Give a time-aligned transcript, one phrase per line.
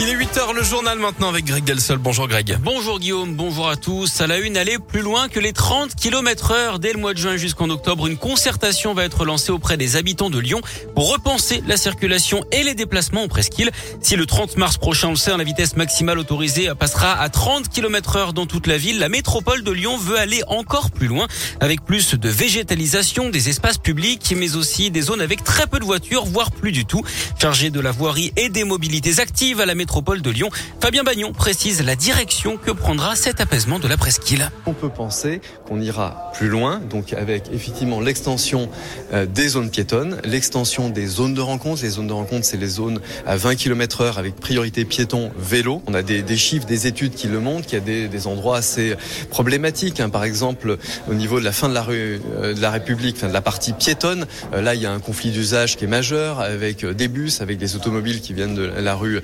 [0.00, 1.98] Il est 8h, le journal maintenant avec Greg Delsol.
[1.98, 2.58] Bonjour Greg.
[2.60, 4.20] Bonjour Guillaume, bonjour à tous.
[4.20, 6.78] À la une, aller plus loin que les 30 km heure.
[6.80, 10.30] Dès le mois de juin jusqu'en octobre, une concertation va être lancée auprès des habitants
[10.30, 10.60] de Lyon
[10.96, 13.70] pour repenser la circulation et les déplacements en presqu'île.
[14.00, 17.68] Si le 30 mars prochain, on le sait, la vitesse maximale autorisée passera à 30
[17.68, 21.28] km heure dans toute la ville, la métropole de Lyon veut aller encore plus loin
[21.60, 25.84] avec plus de végétalisation des espaces publics, mais aussi des zones avec très peu de
[25.84, 27.02] voitures, voire plus du tout.
[27.40, 30.48] Chargé de la voirie et des mobilités actives à la métropole métropole de Lyon.
[30.80, 34.50] Fabien Bagnon précise la direction que prendra cet apaisement de la presqu'île.
[34.64, 38.70] On peut penser qu'on ira plus loin, donc avec effectivement l'extension
[39.12, 41.82] euh, des zones piétonnes, l'extension des zones de rencontre.
[41.82, 45.82] Les zones de rencontre, c'est les zones à 20 km heure avec priorité piéton vélo.
[45.86, 48.96] On a des, chiffres, des études qui le montrent, qu'il y a des, endroits assez
[49.28, 50.00] problématiques.
[50.00, 50.08] Hein.
[50.08, 50.78] Par exemple,
[51.10, 53.42] au niveau de la fin de la rue euh, de la République, fin de la
[53.42, 57.08] partie piétonne, euh, là, il y a un conflit d'usage qui est majeur avec des
[57.08, 59.20] bus, avec des automobiles qui viennent de la rue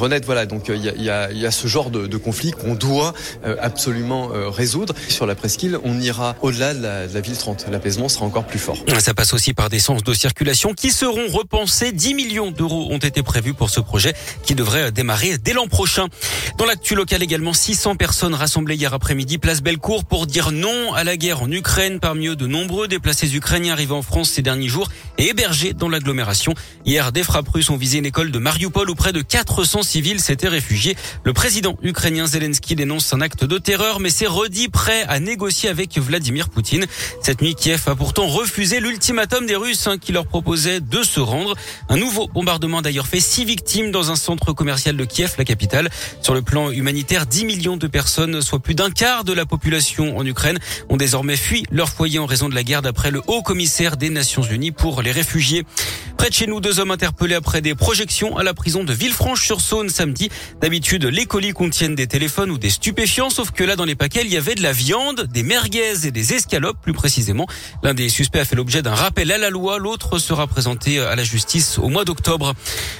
[0.00, 2.74] Grenade voilà, donc il euh, y a, y, a, ce genre de, de conflit qu'on
[2.74, 3.12] doit
[3.44, 4.94] euh, absolument euh, résoudre.
[5.10, 7.66] Sur la presqu'île, on ira au-delà de, de la, ville 30.
[7.70, 8.78] L'apaisement sera encore plus fort.
[8.98, 11.92] Ça passe aussi par des sens de circulation qui seront repensés.
[11.92, 16.06] 10 millions d'euros ont été prévus pour ce projet qui devrait démarrer dès l'an prochain.
[16.56, 21.04] Dans l'actu local également, 600 personnes rassemblées hier après-midi place Bellecour pour dire non à
[21.04, 22.00] la guerre en Ukraine.
[22.00, 25.90] Parmi eux, de nombreux déplacés ukrainiens arrivés en France ces derniers jours et hébergés dans
[25.90, 26.54] l'agglomération.
[26.86, 30.20] Hier, des frappes russes ont visé une école de Mariupol où près de 400 civils
[30.20, 30.96] s'étaient réfugiés.
[31.24, 35.68] Le président ukrainien Zelensky dénonce un acte de terreur, mais s'est redit prêt à négocier
[35.68, 36.86] avec Vladimir Poutine.
[37.22, 41.18] Cette nuit, Kiev a pourtant refusé l'ultimatum des Russes hein, qui leur proposait de se
[41.18, 41.56] rendre.
[41.88, 45.44] Un nouveau bombardement a d'ailleurs fait six victimes dans un centre commercial de Kiev, la
[45.44, 45.90] capitale.
[46.22, 50.16] Sur le plan humanitaire, 10 millions de personnes, soit plus d'un quart de la population
[50.16, 53.42] en Ukraine, ont désormais fui leur foyer en raison de la guerre d'après le haut
[53.42, 55.64] commissaire des Nations Unies pour les réfugiés.
[56.20, 59.88] Près de chez nous, deux hommes interpellés après des projections à la prison de Villefranche-sur-Saône
[59.88, 60.28] samedi.
[60.60, 64.20] D'habitude, les colis contiennent des téléphones ou des stupéfiants, sauf que là, dans les paquets,
[64.22, 67.46] il y avait de la viande, des merguez et des escalopes, plus précisément.
[67.82, 71.16] L'un des suspects a fait l'objet d'un rappel à la loi, l'autre sera présenté à
[71.16, 72.52] la justice au mois d'octobre.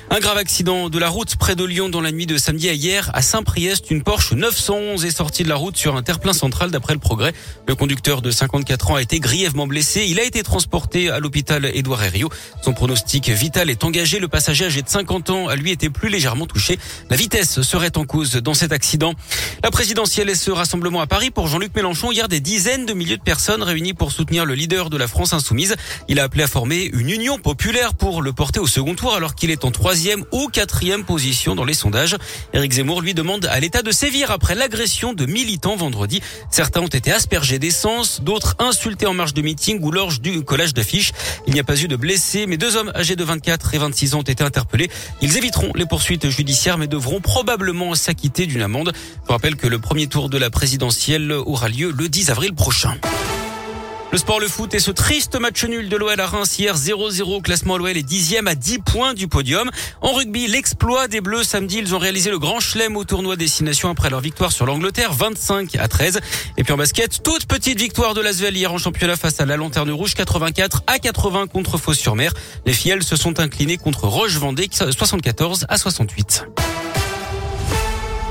[0.09, 2.73] Un grave accident de la route près de Lyon dans la nuit de samedi à
[2.73, 3.91] hier à Saint-Priest.
[3.91, 7.35] Une Porsche 911 est sortie de la route sur un terre-plein central d'après le progrès.
[7.69, 10.07] Le conducteur de 54 ans a été grièvement blessé.
[10.09, 12.31] Il a été transporté à l'hôpital Édouard Herriot.
[12.63, 14.19] Son pronostic vital est engagé.
[14.19, 16.79] Le passager âgé de 50 ans, lui, était plus légèrement touché.
[17.09, 19.15] La vitesse serait en cause dans cet accident.
[19.63, 22.13] La présidentielle est ce rassemblement à Paris pour Jean-Luc Mélenchon.
[22.13, 25.33] Hier, des dizaines de milliers de personnes réunies pour soutenir le leader de la France
[25.33, 25.77] insoumise.
[26.09, 29.35] Il a appelé à former une union populaire pour le porter au second tour alors
[29.35, 32.17] qu'il est en troisième ou quatrième position dans les sondages.
[32.53, 36.21] Éric Zemmour lui demande à l'État de sévir après l'agression de militants vendredi.
[36.51, 40.75] Certains ont été aspergés d'essence, d'autres insultés en marge de meeting ou lors du collage
[40.75, 41.13] d'affiches.
[41.47, 44.15] Il n'y a pas eu de blessés, mais deux hommes âgés de 24 et 26
[44.15, 44.91] ans ont été interpellés.
[45.23, 48.93] Ils éviteront les poursuites judiciaires mais devront probablement s'acquitter d'une amende.
[49.27, 52.95] Je rappelle que le premier tour de la présidentielle aura lieu le 10 avril prochain.
[54.13, 57.43] Le sport, le foot et ce triste match nul de l'OL à Reims hier 0-0
[57.43, 59.71] classement l'OL est dixième à 10 points du podium.
[60.01, 63.89] En rugby, l'exploit des Bleus samedi, ils ont réalisé le grand chelem au tournoi Destination
[63.89, 66.21] après leur victoire sur l'Angleterre 25 à 13.
[66.57, 69.57] Et puis en basket, toute petite victoire de l'Asvel hier en championnat face à la
[69.57, 72.33] Lanterne Rouge 84 à 80 contre Fos-sur-Mer.
[72.67, 76.47] Les filles se sont inclinées contre Roche-Vendée 74 à 68.